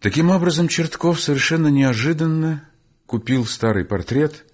[0.00, 2.64] Таким образом, Чертков совершенно неожиданно
[3.06, 4.46] купил старый портрет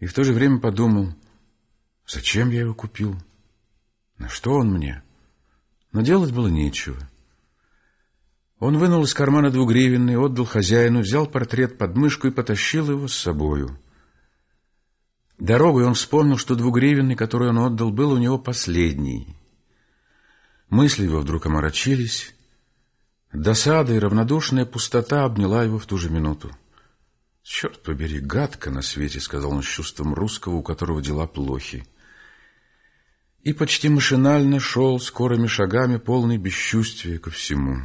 [0.00, 1.14] и в то же время подумал,
[2.06, 3.16] зачем я его купил,
[4.18, 5.02] на что он мне.
[5.92, 6.98] Но делать было нечего.
[8.58, 13.14] Он вынул из кармана двугривенный, отдал хозяину, взял портрет под мышку и потащил его с
[13.14, 13.78] собою.
[15.38, 19.36] Дорогой он вспомнил, что двугривенный, который он отдал, был у него последний.
[20.70, 22.35] Мысли его вдруг оморочились.
[23.32, 26.50] Досада и равнодушная пустота обняла его в ту же минуту.
[27.42, 31.86] «Черт побери, гадко на свете»,— сказал он с чувством русского, у которого дела плохи.
[33.42, 37.82] И почти машинально шел скорыми шагами, полный бесчувствия ко всему.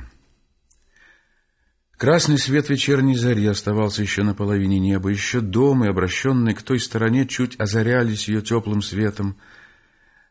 [2.01, 7.27] Красный свет вечерней зари оставался еще на половине неба, еще дома, обращенные к той стороне,
[7.27, 9.37] чуть озарялись ее теплым светом,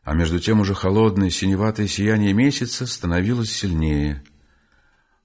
[0.03, 4.21] а между тем уже холодное синеватое сияние месяца становилось сильнее.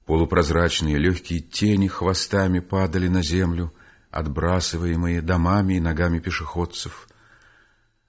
[0.06, 3.74] Полупрозрачные легкие тени хвостами падали на землю,
[4.12, 7.08] отбрасываемые домами и ногами пешеходцев.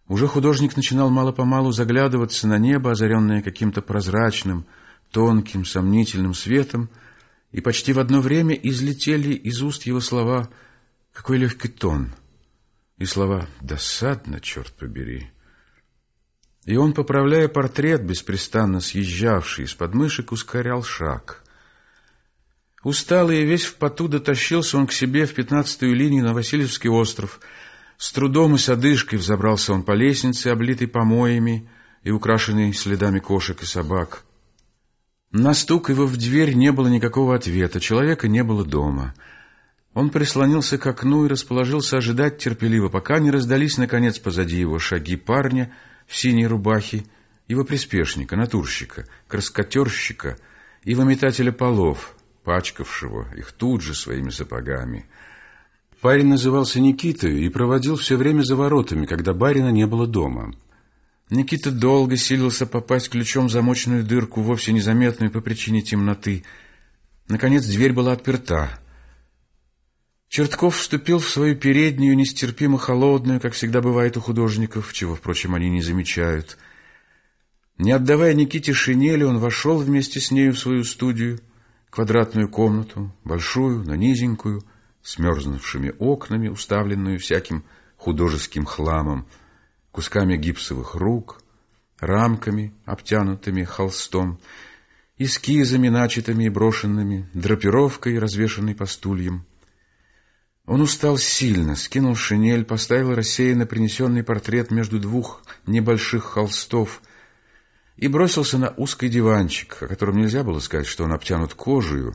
[0.07, 4.67] Уже художник начинал мало-помалу заглядываться на небо, озаренное каким-то прозрачным,
[5.11, 6.89] тонким, сомнительным светом,
[7.51, 10.49] и почти в одно время излетели из уст его слова
[11.11, 12.13] «Какой легкий тон!»
[12.99, 15.31] и слова «Досадно, черт побери!»
[16.65, 21.43] И он, поправляя портрет, беспрестанно съезжавший из подмышек, ускорял шаг.
[22.87, 27.41] Усталый и весь в поту дотащился он к себе в пятнадцатую линию на Васильевский остров.
[27.97, 31.69] С трудом и с одышкой взобрался он по лестнице, облитой помоями
[32.03, 34.23] и украшенной следами кошек и собак.
[35.33, 39.13] На стук его в дверь не было никакого ответа, человека не было дома.
[39.93, 45.17] Он прислонился к окну и расположился ожидать терпеливо, пока не раздались, наконец, позади его шаги
[45.17, 45.73] парня
[46.07, 47.03] в синей рубахе,
[47.49, 50.37] его приспешника, натурщика, краскотерщика
[50.85, 52.16] и выметателя полов,
[52.47, 55.05] пачкавшего их тут же своими сапогами.
[55.99, 60.55] Парень назывался Никитой и проводил все время за воротами, когда барина не было дома.
[61.29, 66.45] Никита долго силился попасть ключом в замочную дырку, вовсе незаметную по причине темноты.
[67.27, 68.79] Наконец дверь была отперта.
[70.29, 75.69] Чертков вступил в свою переднюю, нестерпимо холодную, как всегда бывает у художников, чего, впрочем, они
[75.69, 76.57] не замечают.
[77.77, 81.41] Не отдавая Никите шинели, он вошел вместе с нею в свою студию,
[81.89, 84.63] квадратную комнату, большую, но низенькую,
[85.01, 87.63] с мерзнувшими окнами, уставленную всяким
[87.95, 89.27] художеским хламом,
[89.91, 91.41] кусками гипсовых рук,
[91.99, 94.39] рамками, обтянутыми холстом,
[95.17, 99.45] эскизами, начатыми и брошенными, драпировкой, развешанной по стульям.
[100.65, 107.01] Он устал сильно, скинул шинель, поставил рассеянно принесенный портрет между двух небольших холстов
[107.97, 112.13] и бросился на узкий диванчик, о котором нельзя было сказать, что он обтянут кожей,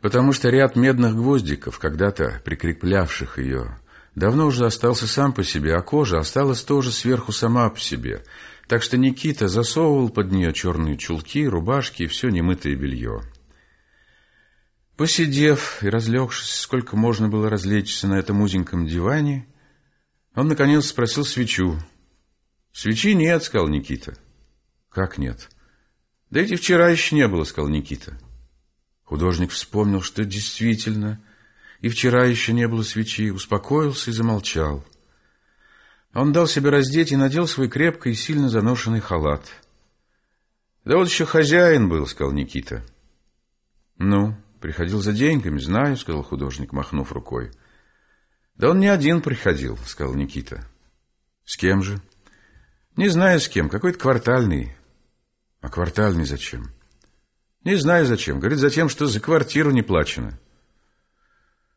[0.00, 3.78] потому что ряд медных гвоздиков, когда-то прикреплявших ее
[4.14, 8.22] давно уже остался сам по себе, а кожа осталась тоже сверху сама по себе.
[8.68, 13.22] Так что Никита засовывал под нее черные чулки, рубашки и все немытое белье.
[14.96, 19.46] Посидев и разлегшись, сколько можно было развлечься на этом узеньком диване,
[20.34, 21.78] он, наконец, спросил свечу.
[22.72, 24.14] «Свечи нет»,— сказал Никита.
[24.92, 25.48] «Как нет?»
[26.30, 28.18] «Да эти вчера еще не было»,— сказал Никита.
[29.04, 31.22] Художник вспомнил, что действительно
[31.80, 34.84] и вчера еще не было свечи, успокоился и замолчал.
[36.14, 39.44] Он дал себе раздеть и надел свой крепко и сильно заношенный халат.
[40.84, 42.84] «Да вот еще хозяин был»,— сказал Никита.
[43.98, 47.50] «Ну, приходил за деньгами, знаю»,— сказал художник, махнув рукой.
[48.54, 50.64] «Да он не один приходил»,— сказал Никита.
[51.44, 52.00] «С кем же?»
[52.96, 54.76] «Не знаю с кем, какой-то квартальный».
[55.62, 56.70] «А квартальный зачем?»
[57.64, 58.40] «Не знаю зачем.
[58.40, 60.38] Говорит, за тем, что за квартиру не плачено».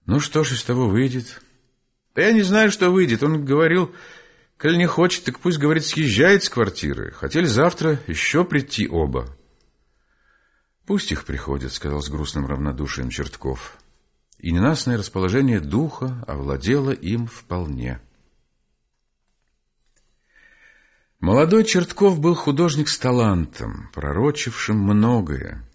[0.06, 1.42] Ну что ж из того выйдет?
[2.14, 3.24] Да я не знаю, что выйдет.
[3.24, 3.94] Он говорил,
[4.58, 7.12] коль не хочет, так пусть, говорит, съезжает с квартиры.
[7.12, 9.28] Хотели завтра еще прийти оба.
[10.86, 13.78] Пусть их приходят, сказал с грустным равнодушием Чертков.
[14.38, 18.00] И ненастное расположение духа овладело им вполне.
[21.26, 25.68] Молодой Чертков был художник с талантом, пророчившим многое.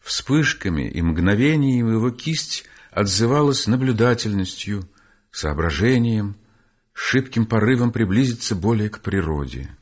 [0.00, 4.88] Вспышками и мгновениями его кисть отзывалась наблюдательностью,
[5.32, 6.36] соображением,
[6.92, 9.76] шибким порывом приблизиться более к природе.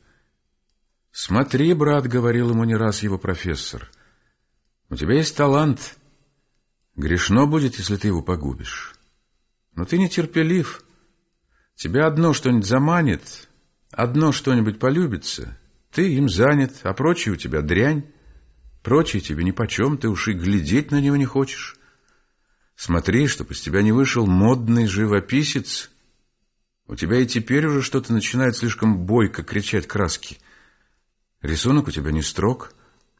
[1.11, 3.91] «Смотри, брат»,— говорил ему не раз его профессор,—
[4.89, 5.97] «у тебя есть талант.
[6.95, 8.95] Грешно будет, если ты его погубишь.
[9.75, 10.83] Но ты нетерпелив.
[11.75, 13.50] Тебя одно что-нибудь заманит,
[13.91, 15.57] одно что-нибудь полюбится,
[15.91, 18.05] ты им занят, а прочее у тебя дрянь,
[18.83, 21.77] прочее тебе нипочем, ты уж и глядеть на него не хочешь».
[22.83, 25.91] Смотри, чтоб из тебя не вышел модный живописец.
[26.87, 30.39] У тебя и теперь уже что-то начинает слишком бойко кричать краски.
[31.43, 32.73] Рисунок у тебя не строг,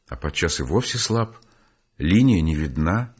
[0.08, 1.36] а подчас и вовсе слаб.
[1.96, 3.14] Линия не видна.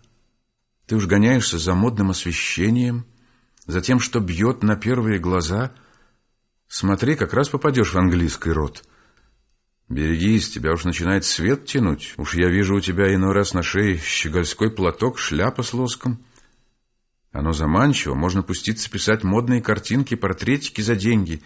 [0.86, 3.06] Ты уж гоняешься за модным освещением,
[3.64, 5.72] за тем, что бьет на первые глаза.
[6.74, 8.82] Смотри, как раз попадешь в английский род.
[9.90, 12.14] Берегись, тебя уж начинает свет тянуть.
[12.16, 16.24] Уж я вижу у тебя иной раз на шее щегольской платок, шляпа с лоском.
[17.30, 21.42] Оно заманчиво, можно пуститься писать модные картинки, портретики за деньги.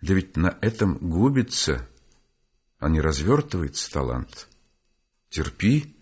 [0.00, 1.88] Да ведь на этом губится,
[2.78, 4.46] а не развертывается талант.
[5.30, 5.96] Терпи,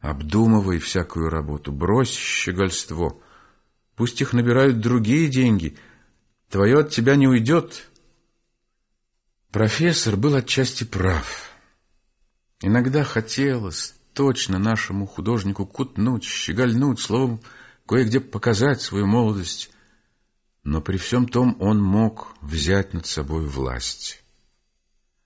[0.00, 3.16] обдумывай всякую работу, брось щегольство.
[3.94, 5.78] Пусть их набирают другие деньги,
[6.48, 7.90] твое от тебя не уйдет.
[9.50, 11.50] Профессор был отчасти прав.
[12.60, 17.40] Иногда хотелось точно нашему художнику кутнуть, щегольнуть, словом,
[17.86, 19.70] кое-где показать свою молодость,
[20.62, 24.24] но при всем том он мог взять над собой власть.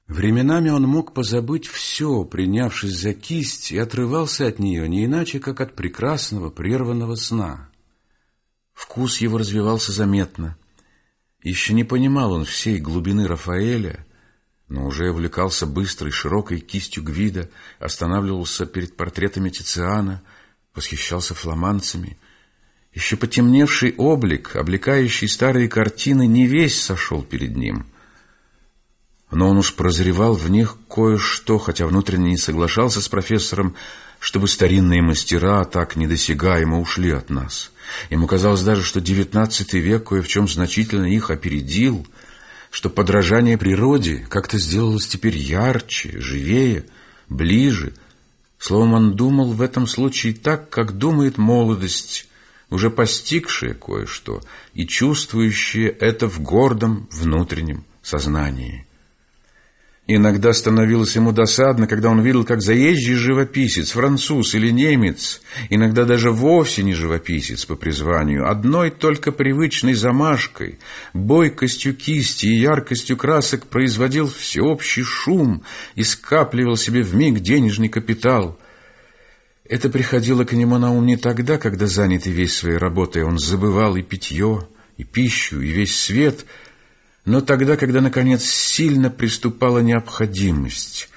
[0.08, 5.60] Временами он мог позабыть все, принявшись за кисть, и отрывался от нее не иначе, как
[5.60, 7.68] от прекрасного прерванного сна.
[8.72, 10.56] Вкус его развивался заметно.
[11.42, 14.04] Еще не понимал он всей глубины Рафаэля,
[14.68, 17.48] но уже увлекался быстрой, широкой кистью Гвида,
[17.78, 20.22] останавливался перед портретами Тициана,
[20.74, 22.18] восхищался фламандцами.
[22.92, 27.86] Еще потемневший облик, облекающий старые картины, не весь сошел перед ним—
[29.30, 33.76] но он уж прозревал в них кое-что, хотя внутренне не соглашался с профессором,
[34.20, 37.70] чтобы старинные мастера так недосягаемо ушли от нас.
[38.10, 42.06] Ему казалось даже, что девятнадцатый век кое в чем значительно их опередил,
[42.70, 46.84] что подражание природе как-то сделалось теперь ярче, живее,
[47.28, 47.94] ближе.
[48.58, 52.28] Словом, он думал в этом случае так, как думает молодость,
[52.70, 54.42] уже постигшая кое-что
[54.74, 58.87] и чувствующая это в гордом внутреннем сознании.
[60.10, 66.30] Иногда становилось ему досадно, когда он видел, как заезжий живописец, француз или немец, иногда даже
[66.30, 70.78] вовсе не живописец по призванию, одной только привычной замашкой,
[71.12, 75.62] бойкостью кисти и яркостью красок производил всеобщий шум
[75.94, 78.58] и скапливал себе в миг денежный капитал.
[79.68, 83.94] Это приходило к нему на ум не тогда, когда занятый весь своей работой он забывал
[83.96, 86.46] и питье, и пищу, и весь свет—
[87.28, 91.10] но тогда, когда, наконец, сильно приступала необходимость,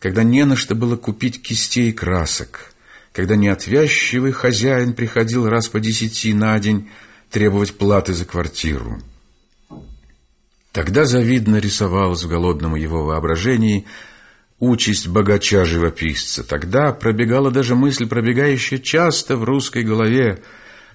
[0.00, 2.74] когда не на что было купить кистей и красок,
[3.12, 6.90] когда неотвязчивый хозяин приходил раз по десяти на день
[7.30, 9.00] требовать платы за квартиру.
[10.72, 13.86] Тогда завидно рисовалась в голодном его воображении
[14.58, 16.42] участь богача-живописца.
[16.42, 20.42] Тогда пробегала даже мысль, пробегающая часто в русской голове,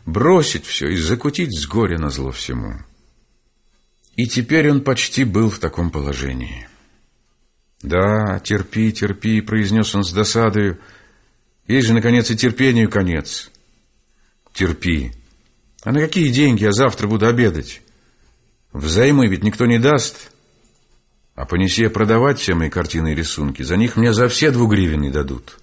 [0.05, 2.73] бросить все и закутить с горя на зло всему.
[4.17, 6.67] И теперь он почти был в таком положении.
[7.83, 10.79] «Да, терпи, терпи»,— произнес он с досадою.
[11.67, 13.51] «Есть же, наконец, и терпению конец».
[14.53, 15.11] «Терпи.
[15.83, 17.83] А на какие деньги я завтра буду обедать?
[18.73, 20.31] Взаймы ведь никто не даст.
[21.35, 25.11] А понеси я продавать все мои картины и рисунки, за них мне за все двугривенные
[25.11, 25.59] дадут».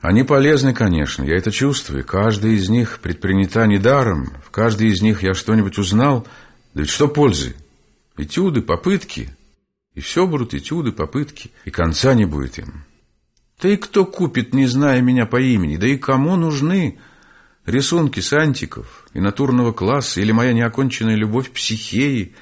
[0.00, 2.04] Они полезны, конечно, я это чувствую.
[2.04, 4.34] Каждая из них предпринята недаром.
[4.46, 6.28] В каждой из них я что-нибудь узнал.
[6.74, 7.56] Да ведь что пользы?
[8.16, 9.36] Этюды, попытки.
[9.94, 11.50] И все будут этюды, попытки.
[11.64, 12.84] И конца не будет им.
[13.60, 15.76] Да и кто купит, не зная меня по имени?
[15.76, 16.98] Да и кому нужны
[17.66, 22.34] рисунки сантиков и натурного класса, или моя неоконченная любовь психеи,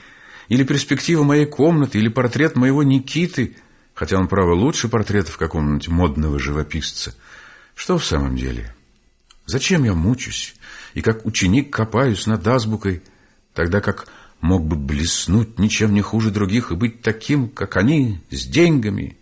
[0.49, 3.57] или перспектива моей комнаты, или портрет моего Никиты,
[3.95, 7.15] хотя он, право, лучше портретов какого-нибудь модного живописца.
[7.75, 8.75] Что в самом деле?
[9.47, 10.55] Зачем я мучусь
[10.95, 13.03] и как ученик копаюсь над азбукой,
[13.55, 14.09] тогда как
[14.43, 19.17] мог бы блеснуть ничем не хуже других и быть таким, как они, с деньгами,